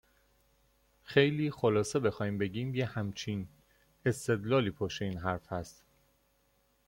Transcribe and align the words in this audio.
خیلی 1.03 1.51
خلاصه 1.51 1.99
بخوایم 1.99 2.37
بگیم 2.37 2.75
یه 2.75 2.85
همچین 2.85 3.47
استدلالی 4.05 4.71
پشت 4.71 5.01
این 5.01 5.17
حرف 5.17 5.51
هست 5.51 5.85